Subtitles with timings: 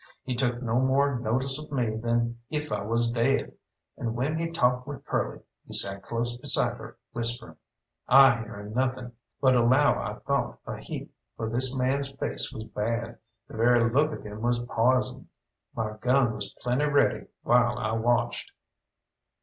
[0.23, 3.53] He took no more notice of me than if I was dead,
[3.95, 7.57] and when he talked with Curly he sat close beside her whispering.
[8.07, 9.11] I hearing nothing;
[9.41, 14.11] but allow I thought a heap, for this man's face was bad, the very look
[14.11, 15.29] of him was poison.
[15.75, 18.51] My gun was plenty ready while I watched.